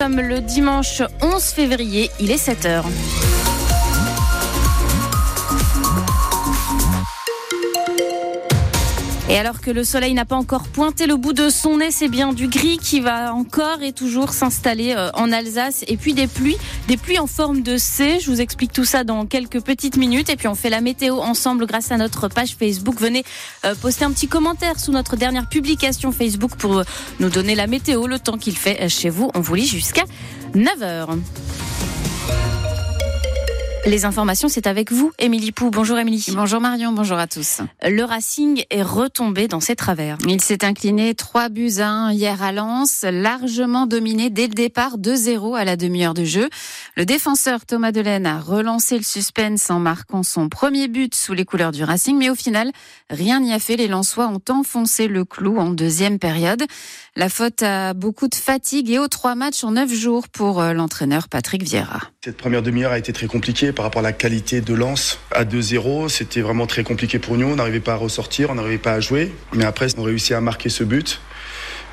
Comme 0.00 0.20
le 0.20 0.40
dimanche 0.40 1.02
11 1.20 1.42
février, 1.42 2.08
il 2.20 2.30
est 2.30 2.36
7h. 2.36 2.84
Et 9.30 9.36
alors 9.36 9.60
que 9.60 9.70
le 9.70 9.84
soleil 9.84 10.14
n'a 10.14 10.24
pas 10.24 10.36
encore 10.36 10.68
pointé 10.68 11.06
le 11.06 11.16
bout 11.16 11.34
de 11.34 11.50
son 11.50 11.76
nez, 11.76 11.90
c'est 11.90 12.08
bien 12.08 12.32
du 12.32 12.48
gris 12.48 12.78
qui 12.78 13.00
va 13.00 13.34
encore 13.34 13.82
et 13.82 13.92
toujours 13.92 14.32
s'installer 14.32 14.94
euh, 14.96 15.10
en 15.12 15.30
Alsace. 15.32 15.84
Et 15.86 15.98
puis 15.98 16.14
des 16.14 16.26
pluies, 16.26 16.56
des 16.86 16.96
pluies 16.96 17.18
en 17.18 17.26
forme 17.26 17.60
de 17.60 17.76
C. 17.76 18.20
Je 18.20 18.30
vous 18.30 18.40
explique 18.40 18.72
tout 18.72 18.86
ça 18.86 19.04
dans 19.04 19.26
quelques 19.26 19.60
petites 19.60 19.98
minutes. 19.98 20.30
Et 20.30 20.36
puis 20.36 20.48
on 20.48 20.54
fait 20.54 20.70
la 20.70 20.80
météo 20.80 21.18
ensemble 21.18 21.66
grâce 21.66 21.92
à 21.92 21.98
notre 21.98 22.28
page 22.28 22.56
Facebook. 22.58 22.98
Venez 22.98 23.22
euh, 23.66 23.74
poster 23.74 24.06
un 24.06 24.12
petit 24.12 24.28
commentaire 24.28 24.80
sous 24.80 24.92
notre 24.92 25.16
dernière 25.16 25.46
publication 25.46 26.10
Facebook 26.10 26.56
pour 26.56 26.78
euh, 26.78 26.84
nous 27.20 27.28
donner 27.28 27.54
la 27.54 27.66
météo, 27.66 28.06
le 28.06 28.18
temps 28.18 28.38
qu'il 28.38 28.56
fait 28.56 28.88
chez 28.88 29.10
vous. 29.10 29.30
On 29.34 29.40
vous 29.40 29.56
lit 29.56 29.66
jusqu'à 29.66 30.04
9h. 30.54 31.18
Les 33.88 34.04
informations, 34.04 34.50
c'est 34.50 34.66
avec 34.66 34.92
vous, 34.92 35.12
Émilie 35.18 35.50
Pou. 35.50 35.70
Bonjour 35.70 35.98
Émilie. 35.98 36.26
Bonjour 36.34 36.60
Marion, 36.60 36.92
bonjour 36.92 37.16
à 37.16 37.26
tous. 37.26 37.62
Le 37.82 38.02
Racing 38.02 38.62
est 38.68 38.82
retombé 38.82 39.48
dans 39.48 39.60
ses 39.60 39.76
travers. 39.76 40.18
Il 40.28 40.42
s'est 40.42 40.62
incliné 40.62 41.14
3 41.14 41.48
buts 41.48 41.78
à 41.78 41.88
1 41.88 42.12
hier 42.12 42.42
à 42.42 42.52
Lens, 42.52 43.06
largement 43.10 43.86
dominé 43.86 44.28
dès 44.28 44.46
le 44.46 44.52
départ 44.52 44.98
2-0 44.98 45.56
à 45.56 45.64
la 45.64 45.76
demi-heure 45.76 46.12
de 46.12 46.24
jeu. 46.24 46.50
Le 46.96 47.06
défenseur 47.06 47.64
Thomas 47.64 47.90
Delaine 47.90 48.26
a 48.26 48.38
relancé 48.38 48.98
le 48.98 49.04
suspense 49.04 49.70
en 49.70 49.80
marquant 49.80 50.22
son 50.22 50.50
premier 50.50 50.88
but 50.88 51.14
sous 51.14 51.32
les 51.32 51.46
couleurs 51.46 51.72
du 51.72 51.82
Racing, 51.82 52.18
mais 52.18 52.28
au 52.28 52.34
final, 52.34 52.70
rien 53.08 53.40
n'y 53.40 53.54
a 53.54 53.58
fait. 53.58 53.76
Les 53.76 53.88
Lensois 53.88 54.28
ont 54.28 54.42
enfoncé 54.50 55.08
le 55.08 55.24
clou 55.24 55.56
en 55.56 55.70
deuxième 55.70 56.18
période. 56.18 56.62
La 57.16 57.30
faute 57.30 57.62
à 57.62 57.94
beaucoup 57.94 58.28
de 58.28 58.34
fatigue 58.34 58.90
et 58.90 58.98
aux 58.98 59.08
trois 59.08 59.34
matchs 59.34 59.64
en 59.64 59.70
neuf 59.70 59.90
jours 59.94 60.28
pour 60.28 60.60
euh, 60.60 60.74
l'entraîneur 60.74 61.28
Patrick 61.28 61.62
Vieira. 61.62 62.02
Cette 62.22 62.36
première 62.36 62.62
demi-heure 62.62 62.92
a 62.92 62.98
été 62.98 63.14
très 63.14 63.26
compliquée 63.26 63.72
par 63.78 63.84
rapport 63.84 64.00
à 64.00 64.02
la 64.02 64.12
qualité 64.12 64.60
de 64.60 64.74
lance. 64.74 65.20
À 65.30 65.44
2-0, 65.44 66.08
c'était 66.08 66.40
vraiment 66.40 66.66
très 66.66 66.82
compliqué 66.82 67.20
pour 67.20 67.36
nous. 67.36 67.46
On 67.46 67.54
n'arrivait 67.54 67.78
pas 67.78 67.92
à 67.92 67.96
ressortir, 67.96 68.50
on 68.50 68.56
n'arrivait 68.56 68.76
pas 68.76 68.94
à 68.94 68.98
jouer. 68.98 69.30
Mais 69.54 69.64
après, 69.64 69.86
on 69.96 70.02
a 70.02 70.06
réussi 70.06 70.34
à 70.34 70.40
marquer 70.40 70.68
ce 70.68 70.82
but. 70.82 71.20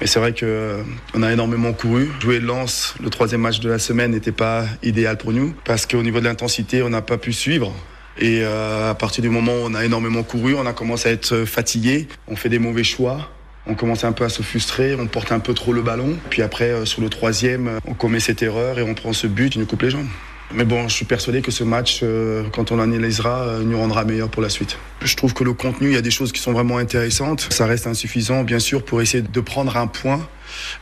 Et 0.02 0.08
c'est 0.08 0.18
vrai 0.18 0.34
qu'on 0.34 1.22
a 1.22 1.32
énormément 1.32 1.74
couru. 1.74 2.10
Jouer 2.20 2.40
lance, 2.40 2.96
le 3.04 3.12
troisième 3.12 3.42
match 3.42 3.60
de 3.60 3.70
la 3.70 3.78
semaine, 3.78 4.12
n'était 4.12 4.32
pas 4.32 4.66
idéal 4.82 5.18
pour 5.18 5.32
nous. 5.32 5.54
Parce 5.64 5.86
qu'au 5.86 6.02
niveau 6.02 6.20
de 6.20 6.26
l'intensité, 6.26 6.82
on 6.82 6.90
n'a 6.90 7.04
pas 7.04 7.20
pu 7.20 7.32
suivre. 7.32 7.72
Et 8.18 8.40
euh, 8.42 8.90
à 8.90 8.96
partir 8.96 9.22
du 9.22 9.30
moment 9.30 9.52
où 9.52 9.66
on 9.66 9.76
a 9.76 9.86
énormément 9.86 10.24
couru, 10.24 10.56
on 10.56 10.66
a 10.66 10.74
commencé 10.74 11.10
à 11.10 11.12
être 11.12 11.46
fatigué. 11.46 12.08
On 12.28 12.36
fait 12.36 12.50
des 12.50 12.58
mauvais 12.58 12.84
choix. 12.84 13.30
On 13.68 13.76
commençait 13.76 14.08
un 14.08 14.12
peu 14.12 14.24
à 14.24 14.30
se 14.30 14.42
frustrer, 14.42 14.96
on 14.96 15.06
porte 15.06 15.32
un 15.32 15.40
peu 15.40 15.54
trop 15.54 15.72
le 15.72 15.84
ballon. 15.84 16.18
Puis 16.32 16.42
après, 16.42 16.72
euh, 16.72 16.86
sur 16.86 17.02
le 17.02 17.10
troisième, 17.10 17.80
on 17.88 17.94
commet 17.94 18.20
cette 18.20 18.42
erreur 18.42 18.80
et 18.80 18.82
on 18.82 18.96
prend 18.96 19.14
ce 19.14 19.28
but, 19.28 19.54
il 19.54 19.60
nous 19.60 19.68
coupe 19.68 19.84
les 19.84 19.92
jambes. 19.92 20.08
Mais 20.56 20.64
bon, 20.64 20.88
je 20.88 20.94
suis 20.94 21.04
persuadé 21.04 21.42
que 21.42 21.52
ce 21.52 21.66
match, 21.66 22.00
euh, 22.02 22.44
quand 22.54 22.72
on 22.72 22.80
analysera, 22.80 23.42
euh, 23.42 23.64
nous 23.64 23.78
rendra 23.78 24.06
meilleur 24.06 24.30
pour 24.30 24.42
la 24.42 24.48
suite. 24.48 24.78
Je 25.02 25.14
trouve 25.18 25.34
que 25.34 25.44
le 25.44 25.52
contenu, 25.52 25.90
il 25.90 25.94
y 25.94 25.98
a 25.98 26.02
des 26.02 26.12
choses 26.12 26.32
qui 26.32 26.40
sont 26.40 26.54
vraiment 26.54 26.78
intéressantes. 26.78 27.46
Ça 27.52 27.66
reste 27.66 27.88
insuffisant, 27.88 28.44
bien 28.44 28.60
sûr, 28.60 28.86
pour 28.86 29.02
essayer 29.02 29.22
de 29.22 29.40
prendre 29.42 29.76
un 29.76 29.88
point. 29.88 30.26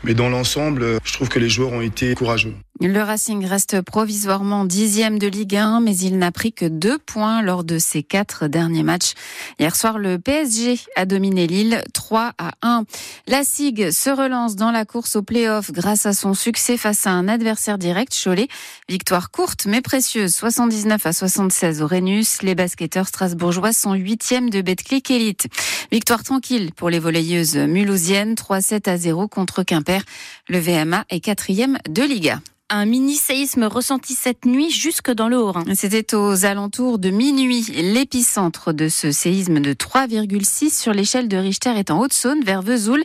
Mais 0.03 0.13
dans 0.13 0.29
l'ensemble, 0.29 0.99
je 1.03 1.13
trouve 1.13 1.29
que 1.29 1.39
les 1.39 1.49
joueurs 1.49 1.71
ont 1.71 1.81
été 1.81 2.15
courageux. 2.15 2.53
Le 2.81 3.01
Racing 3.01 3.45
reste 3.45 3.81
provisoirement 3.81 4.65
dixième 4.65 5.17
de 5.17 5.27
Ligue 5.27 5.55
1, 5.55 5.79
mais 5.79 5.95
il 5.95 6.17
n'a 6.17 6.31
pris 6.31 6.51
que 6.51 6.65
deux 6.65 6.97
points 6.97 7.41
lors 7.41 7.63
de 7.63 7.77
ses 7.77 8.03
quatre 8.03 8.47
derniers 8.47 8.83
matchs. 8.83 9.13
Hier 9.59 9.73
soir, 9.75 9.99
le 9.99 10.19
PSG 10.19 10.79
a 10.95 11.05
dominé 11.05 11.47
Lille 11.47 11.83
3 11.93 12.33
à 12.37 12.51
1. 12.61 12.83
La 13.27 13.43
SIG 13.43 13.91
se 13.91 14.09
relance 14.09 14.55
dans 14.55 14.71
la 14.71 14.85
course 14.85 15.15
au 15.15 15.21
play-off 15.21 15.71
grâce 15.71 16.05
à 16.05 16.13
son 16.13 16.33
succès 16.33 16.75
face 16.75 17.07
à 17.07 17.11
un 17.11 17.27
adversaire 17.27 17.77
direct, 17.77 18.13
Cholet. 18.21 18.49
Victoire 18.89 19.31
courte 19.31 19.65
mais 19.65 19.81
précieuse, 19.81 20.35
79 20.35 21.05
à 21.05 21.13
76 21.13 21.81
au 21.81 21.87
Rhenus. 21.87 22.41
Les 22.41 22.55
basketteurs 22.55 23.07
strasbourgeois 23.07 23.71
sont 23.71 23.93
huitièmes 23.93 24.49
de 24.49 24.61
Betclic 24.61 25.09
Elite. 25.09 25.47
Victoire 25.91 26.23
tranquille 26.23 26.71
pour 26.75 26.89
les 26.89 26.99
volleyeuses 26.99 27.55
mulhousiennes, 27.55 28.33
3-7 28.33 28.89
à 28.89 28.97
0 28.97 29.27
contre 29.27 29.62
Quimper. 29.63 30.03
Le 30.49 30.59
VMA 30.59 31.05
est 31.09 31.19
quatrième 31.19 31.77
de 31.89 32.03
Liga 32.03 32.39
un 32.73 32.85
mini-séisme 32.85 33.65
ressenti 33.65 34.15
cette 34.15 34.45
nuit 34.45 34.71
jusque 34.71 35.11
dans 35.11 35.29
le 35.29 35.37
Haut-Rhin. 35.37 35.63
C'était 35.75 36.15
aux 36.15 36.43
alentours 36.43 36.97
de 36.97 37.11
minuit. 37.11 37.61
L'épicentre 37.71 38.73
de 38.73 38.89
ce 38.89 39.11
séisme 39.11 39.59
de 39.59 39.73
3,6 39.73 40.81
sur 40.81 40.91
l'échelle 40.91 41.27
de 41.27 41.37
Richter 41.37 41.77
est 41.77 41.91
en 41.91 41.99
Haute-Saône, 41.99 42.43
vers 42.43 42.63
Vesoul, 42.63 43.03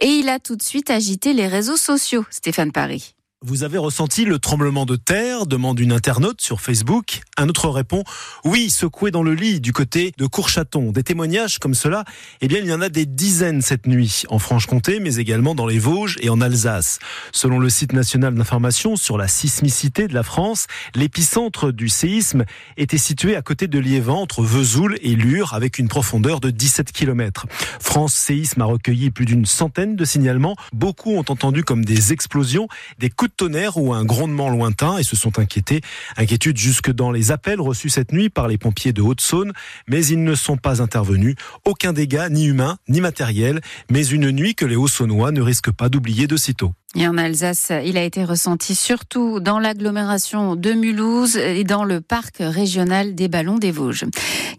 et 0.00 0.06
il 0.06 0.30
a 0.30 0.38
tout 0.38 0.56
de 0.56 0.62
suite 0.62 0.90
agité 0.90 1.34
les 1.34 1.48
réseaux 1.48 1.76
sociaux. 1.76 2.24
Stéphane 2.30 2.72
Paris. 2.72 3.14
Vous 3.42 3.62
avez 3.62 3.78
ressenti 3.78 4.26
le 4.26 4.38
tremblement 4.38 4.84
de 4.84 4.96
terre 4.96 5.46
demande 5.46 5.80
une 5.80 5.92
internaute 5.92 6.42
sur 6.42 6.60
Facebook. 6.60 7.22
Un 7.38 7.48
autre 7.48 7.70
répond 7.70 8.04
oui, 8.44 8.68
secoué 8.68 9.10
dans 9.10 9.22
le 9.22 9.32
lit 9.32 9.62
du 9.62 9.72
côté 9.72 10.12
de 10.18 10.26
Courchaton. 10.26 10.92
Des 10.92 11.02
témoignages 11.02 11.58
comme 11.58 11.72
cela, 11.72 12.04
eh 12.42 12.48
bien, 12.48 12.58
il 12.58 12.66
y 12.66 12.72
en 12.74 12.82
a 12.82 12.90
des 12.90 13.06
dizaines 13.06 13.62
cette 13.62 13.86
nuit 13.86 14.24
en 14.28 14.38
Franche-Comté, 14.38 15.00
mais 15.00 15.14
également 15.16 15.54
dans 15.54 15.66
les 15.66 15.78
Vosges 15.78 16.18
et 16.20 16.28
en 16.28 16.42
Alsace. 16.42 16.98
Selon 17.32 17.58
le 17.58 17.70
site 17.70 17.94
national 17.94 18.34
d'information 18.34 18.96
sur 18.96 19.16
la 19.16 19.26
sismicité 19.26 20.06
de 20.06 20.12
la 20.12 20.22
France, 20.22 20.66
l'épicentre 20.94 21.72
du 21.72 21.88
séisme 21.88 22.44
était 22.76 22.98
situé 22.98 23.36
à 23.36 23.40
côté 23.40 23.68
de 23.68 23.78
Liévent, 23.78 24.20
entre 24.20 24.42
Vesoul 24.42 24.98
et 25.00 25.14
Lure, 25.14 25.54
avec 25.54 25.78
une 25.78 25.88
profondeur 25.88 26.40
de 26.40 26.50
17 26.50 26.92
km. 26.92 27.46
France 27.80 28.12
Séisme 28.12 28.60
a 28.60 28.66
recueilli 28.66 29.10
plus 29.10 29.24
d'une 29.24 29.46
centaine 29.46 29.96
de 29.96 30.04
signalements. 30.04 30.56
Beaucoup 30.74 31.12
ont 31.12 31.24
entendu 31.26 31.64
comme 31.64 31.86
des 31.86 32.12
explosions, 32.12 32.68
des 32.98 33.08
coups 33.08 33.29
tonnerre 33.36 33.76
ou 33.76 33.92
un 33.92 34.04
grondement 34.04 34.48
lointain 34.48 34.98
et 34.98 35.02
se 35.02 35.16
sont 35.16 35.38
inquiétés. 35.38 35.80
Inquiétude 36.16 36.56
jusque 36.56 36.90
dans 36.90 37.10
les 37.10 37.30
appels 37.32 37.60
reçus 37.60 37.90
cette 37.90 38.12
nuit 38.12 38.30
par 38.30 38.48
les 38.48 38.58
pompiers 38.58 38.92
de 38.92 39.02
Haute-Saône, 39.02 39.52
mais 39.88 40.04
ils 40.06 40.22
ne 40.22 40.34
sont 40.34 40.56
pas 40.56 40.82
intervenus. 40.82 41.36
Aucun 41.64 41.92
dégât, 41.92 42.28
ni 42.28 42.46
humain, 42.46 42.76
ni 42.88 43.00
matériel, 43.00 43.60
mais 43.90 44.06
une 44.06 44.30
nuit 44.30 44.54
que 44.54 44.66
les 44.66 44.76
Hauts-Saônois 44.76 45.32
ne 45.32 45.40
risquent 45.40 45.72
pas 45.72 45.88
d'oublier 45.88 46.26
de 46.26 46.36
sitôt. 46.36 46.72
Et 46.96 47.06
en 47.06 47.16
Alsace, 47.16 47.70
il 47.84 47.96
a 47.96 48.02
été 48.02 48.24
ressenti 48.24 48.74
surtout 48.74 49.38
dans 49.38 49.60
l'agglomération 49.60 50.56
de 50.56 50.72
Mulhouse 50.72 51.36
et 51.36 51.62
dans 51.62 51.84
le 51.84 52.00
parc 52.00 52.38
régional 52.40 53.14
des 53.14 53.28
Ballons 53.28 53.58
des 53.58 53.70
Vosges. 53.70 54.06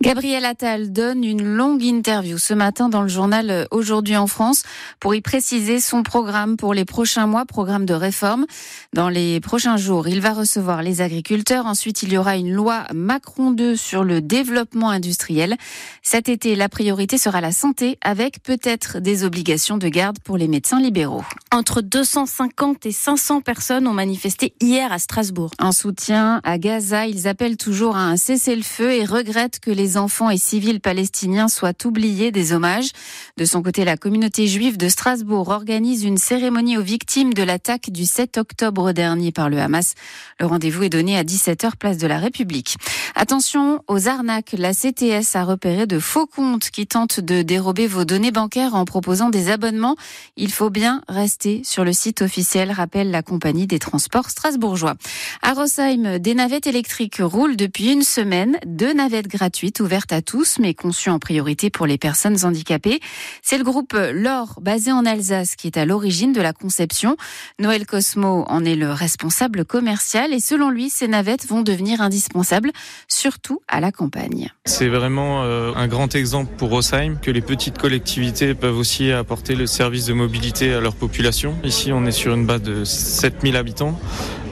Gabriel 0.01 0.45
Attal 0.45 0.93
donne 0.93 1.25
une 1.25 1.43
longue 1.43 1.83
interview 1.83 2.37
ce 2.37 2.53
matin 2.53 2.87
dans 2.87 3.01
le 3.01 3.09
journal 3.09 3.67
Aujourd'hui 3.69 4.15
en 4.15 4.27
France 4.27 4.63
pour 5.01 5.13
y 5.13 5.19
préciser 5.19 5.81
son 5.81 6.03
programme 6.03 6.55
pour 6.55 6.73
les 6.73 6.85
prochains 6.85 7.27
mois, 7.27 7.45
programme 7.45 7.85
de 7.85 7.93
réforme. 7.93 8.45
Dans 8.93 9.09
les 9.09 9.41
prochains 9.41 9.75
jours, 9.75 10.07
il 10.07 10.21
va 10.21 10.31
recevoir 10.31 10.83
les 10.83 11.01
agriculteurs. 11.01 11.65
Ensuite, 11.65 12.01
il 12.01 12.13
y 12.13 12.17
aura 12.17 12.37
une 12.37 12.53
loi 12.53 12.85
Macron 12.93 13.51
2 13.51 13.75
sur 13.75 14.05
le 14.05 14.21
développement 14.21 14.89
industriel. 14.89 15.57
Cet 16.01 16.29
été, 16.29 16.55
la 16.55 16.69
priorité 16.69 17.17
sera 17.17 17.41
la 17.41 17.51
santé 17.51 17.97
avec 18.01 18.41
peut-être 18.41 18.99
des 18.99 19.25
obligations 19.25 19.77
de 19.77 19.89
garde 19.89 20.19
pour 20.19 20.37
les 20.37 20.47
médecins 20.47 20.79
libéraux. 20.79 21.25
Entre 21.51 21.81
200 21.81 22.20
150 22.25 22.85
et 22.85 22.91
500 22.91 23.41
personnes 23.41 23.87
ont 23.87 23.93
manifesté 23.93 24.53
hier 24.61 24.91
à 24.91 24.99
Strasbourg. 24.99 25.49
En 25.57 25.71
soutien 25.71 26.39
à 26.43 26.59
Gaza, 26.59 27.07
ils 27.07 27.27
appellent 27.27 27.57
toujours 27.57 27.95
à 27.95 28.01
un 28.01 28.15
cessez-le-feu 28.15 28.93
et 28.93 29.05
regrettent 29.05 29.59
que 29.59 29.71
les 29.71 29.97
enfants 29.97 30.29
et 30.29 30.37
civils 30.37 30.81
palestiniens 30.81 31.47
soient 31.47 31.73
oubliés 31.83 32.31
des 32.31 32.53
hommages. 32.53 32.91
De 33.37 33.45
son 33.45 33.63
côté, 33.63 33.85
la 33.85 33.97
communauté 33.97 34.45
juive 34.45 34.77
de 34.77 34.87
Strasbourg 34.87 35.49
organise 35.49 36.03
une 36.03 36.19
cérémonie 36.19 36.77
aux 36.77 36.83
victimes 36.83 37.33
de 37.33 37.41
l'attaque 37.41 37.89
du 37.89 38.05
7 38.05 38.37
octobre 38.37 38.91
dernier 38.91 39.31
par 39.31 39.49
le 39.49 39.59
Hamas. 39.59 39.95
Le 40.39 40.45
rendez-vous 40.45 40.83
est 40.83 40.89
donné 40.89 41.17
à 41.17 41.23
17h 41.23 41.75
place 41.75 41.97
de 41.97 42.05
la 42.05 42.19
République. 42.19 42.75
Attention 43.15 43.81
aux 43.87 44.07
arnaques. 44.07 44.53
La 44.55 44.73
CTS 44.73 45.35
a 45.35 45.43
repéré 45.43 45.87
de 45.87 45.97
faux 45.97 46.27
comptes 46.27 46.69
qui 46.69 46.85
tentent 46.85 47.19
de 47.19 47.41
dérober 47.41 47.87
vos 47.87 48.05
données 48.05 48.31
bancaires 48.31 48.75
en 48.75 48.85
proposant 48.85 49.29
des 49.29 49.49
abonnements. 49.49 49.95
Il 50.37 50.51
faut 50.51 50.69
bien 50.69 51.01
rester 51.07 51.61
sur 51.63 51.83
le 51.83 51.93
site 51.93 52.10
officiel, 52.19 52.71
rappelle 52.71 53.11
la 53.11 53.21
compagnie 53.21 53.67
des 53.67 53.79
transports 53.79 54.29
strasbourgeois. 54.29 54.95
À 55.41 55.53
Rosheim, 55.53 56.19
des 56.19 56.33
navettes 56.33 56.67
électriques 56.67 57.19
roulent 57.21 57.55
depuis 57.55 57.91
une 57.91 58.01
semaine. 58.01 58.57
Deux 58.65 58.93
navettes 58.93 59.27
gratuites 59.27 59.79
ouvertes 59.79 60.11
à 60.11 60.21
tous, 60.21 60.59
mais 60.59 60.73
conçues 60.73 61.09
en 61.09 61.19
priorité 61.19 61.69
pour 61.69 61.85
les 61.85 61.97
personnes 61.97 62.43
handicapées. 62.43 62.99
C'est 63.41 63.57
le 63.57 63.63
groupe 63.63 63.93
LOR, 63.93 64.59
basé 64.61 64.91
en 64.91 65.05
Alsace, 65.05 65.55
qui 65.55 65.67
est 65.67 65.77
à 65.77 65.85
l'origine 65.85 66.33
de 66.33 66.41
la 66.41 66.53
conception. 66.53 67.15
Noël 67.59 67.85
Cosmo 67.85 68.43
en 68.47 68.65
est 68.65 68.75
le 68.75 68.91
responsable 68.91 69.63
commercial 69.63 70.33
et 70.33 70.39
selon 70.39 70.69
lui, 70.69 70.89
ces 70.89 71.07
navettes 71.07 71.47
vont 71.47 71.61
devenir 71.61 72.01
indispensables, 72.01 72.71
surtout 73.07 73.61
à 73.67 73.79
la 73.79 73.91
campagne. 73.91 74.49
C'est 74.65 74.89
vraiment 74.89 75.43
euh, 75.43 75.71
un 75.75 75.87
grand 75.87 76.15
exemple 76.15 76.51
pour 76.57 76.69
Rosheim 76.69 77.17
que 77.21 77.31
les 77.31 77.41
petites 77.41 77.77
collectivités 77.77 78.53
peuvent 78.53 78.77
aussi 78.77 79.11
apporter 79.11 79.55
le 79.55 79.67
service 79.67 80.05
de 80.05 80.13
mobilité 80.13 80.73
à 80.73 80.79
leur 80.79 80.95
population. 80.95 81.55
Ici, 81.63 81.91
on 81.91 82.00
est 82.05 82.11
sur 82.11 82.33
une 82.33 82.45
base 82.45 82.61
de 82.61 82.83
7000 82.83 83.55
habitants. 83.57 83.99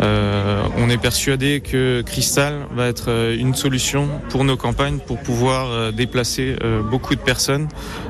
On 0.01 0.89
est 0.89 0.97
persuadé 0.97 1.61
que 1.61 2.01
Cristal 2.01 2.67
va 2.73 2.87
être 2.87 3.09
une 3.37 3.53
solution 3.53 4.07
pour 4.29 4.43
nos 4.43 4.57
campagnes 4.57 4.99
pour 4.99 5.19
pouvoir 5.19 5.91
déplacer 5.91 6.55
beaucoup 6.89 7.15
de 7.15 7.19
personnes 7.19 7.67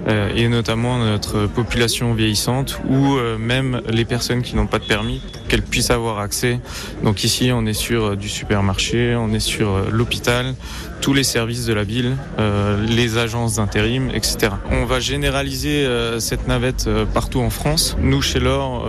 et 0.07 0.47
notamment 0.47 0.99
notre 0.99 1.47
population 1.47 2.13
vieillissante 2.13 2.79
ou 2.87 3.17
même 3.39 3.81
les 3.89 4.05
personnes 4.05 4.41
qui 4.41 4.55
n'ont 4.55 4.67
pas 4.67 4.79
de 4.79 4.85
permis 4.85 5.21
qu'elles 5.47 5.63
puissent 5.63 5.91
avoir 5.91 6.19
accès. 6.19 6.59
Donc 7.03 7.23
ici, 7.23 7.51
on 7.53 7.65
est 7.65 7.73
sur 7.73 8.15
du 8.15 8.29
supermarché, 8.29 9.15
on 9.15 9.33
est 9.33 9.39
sur 9.39 9.89
l'hôpital, 9.91 10.55
tous 11.01 11.13
les 11.13 11.23
services 11.23 11.65
de 11.65 11.73
la 11.73 11.83
ville, 11.83 12.17
euh, 12.39 12.85
les 12.85 13.17
agences 13.17 13.55
d'intérim, 13.55 14.09
etc. 14.13 14.53
On 14.71 14.85
va 14.85 14.99
généraliser 14.99 15.85
euh, 15.85 16.19
cette 16.19 16.47
navette 16.47 16.85
euh, 16.87 17.05
partout 17.05 17.39
en 17.39 17.49
France. 17.49 17.95
Nous, 18.01 18.21
chez 18.21 18.39
l'Or, 18.39 18.85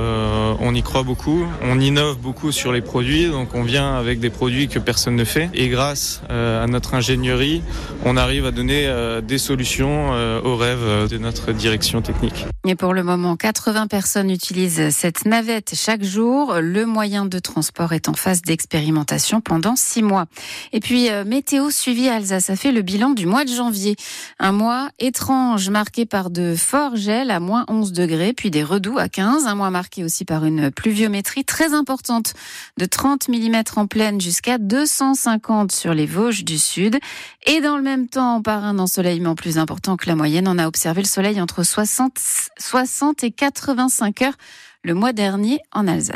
on 0.61 0.75
y 0.75 0.83
croit 0.83 1.03
beaucoup. 1.03 1.47
On 1.63 1.81
innove 1.81 2.19
beaucoup 2.19 2.53
sur 2.53 2.73
les 2.73 2.81
produits, 2.91 3.29
donc 3.29 3.55
on 3.55 3.63
vient 3.63 3.95
avec 3.95 4.19
des 4.19 4.31
produits 4.31 4.67
que 4.67 4.81
personne 4.81 5.15
ne 5.15 5.23
fait. 5.25 5.49
Et 5.55 5.69
grâce 5.69 6.23
à 6.29 6.67
notre 6.67 6.95
ingénierie, 6.95 7.63
on 8.05 8.17
arrive 8.17 8.47
à 8.47 8.51
donner 8.51 8.93
des 9.23 9.39
solutions 9.39 10.11
aux 10.45 10.57
rêves 10.57 11.09
de 11.09 11.19
notre 11.19 11.53
direction 11.53 12.03
technique. 12.03 12.47
Et 12.67 12.75
pour 12.75 12.93
le 12.93 13.05
moment, 13.05 13.37
80 13.37 13.87
personnes 13.87 14.29
utilisent 14.29 14.91
cette 14.91 15.25
navette 15.25 15.73
chaque 15.77 16.03
jour. 16.03 16.57
Le 16.61 16.85
moyen 16.85 17.27
de 17.27 17.39
transport 17.39 17.93
est 17.93 18.09
en 18.09 18.15
phase 18.15 18.43
d'expérimentation 18.43 19.41
pendant 19.41 19.77
six 19.77 20.03
mois. 20.03 20.27
Et 20.73 20.81
puis, 20.81 21.09
météo 21.25 21.71
suivi 21.71 22.09
Alsace 22.09 22.51
a 22.51 22.57
fait 22.57 22.73
le 22.73 22.83
bilan 22.83 23.11
du 23.11 23.27
mois 23.27 23.45
de 23.45 23.55
janvier. 23.55 23.95
Un 24.41 24.53
mois 24.53 24.89
étrange 24.99 25.71
marqué 25.71 26.07
par 26.07 26.31
de 26.31 26.57
forts 26.57 26.97
gels 26.97 27.31
à 27.31 27.39
moins 27.39 27.65
11 27.69 27.93
degrés, 27.93 28.33
puis 28.33 28.51
des 28.51 28.65
redoux 28.65 28.99
à 28.99 29.09
15. 29.09 29.47
Un 29.47 29.55
mois 29.55 29.71
marqué 29.71 30.03
aussi 30.03 30.25
par 30.25 30.45
une 30.45 30.73
pluviométrie 30.73 31.45
très 31.45 31.73
importante 31.73 32.35
de 32.81 32.87
30 32.87 33.29
mm 33.29 33.63
en 33.77 33.87
pleine 33.87 34.23
jusqu'à 34.23 34.57
250 34.57 35.71
sur 35.71 35.93
les 35.93 36.07
Vosges 36.07 36.45
du 36.45 36.59
Sud. 36.59 36.99
Et 37.47 37.61
dans 37.61 37.77
le 37.77 37.83
même 37.83 38.09
temps, 38.09 38.41
par 38.41 38.65
un 38.65 38.79
ensoleillement 38.79 39.35
plus 39.35 39.59
important 39.59 39.99
que 39.99 40.07
la 40.07 40.17
moyenne, 40.17 40.49
on 40.49 40.57
a 40.57 40.67
observé 40.67 41.03
le 41.03 41.07
soleil 41.07 41.43
entre 41.43 41.63
60, 41.63 42.13
60 42.59 43.23
et 43.25 43.33
85 43.33 44.23
heures 44.23 44.37
le 44.83 44.95
mois 44.95 45.13
dernier 45.13 45.59
en 45.73 45.87
Alsace. 45.87 46.09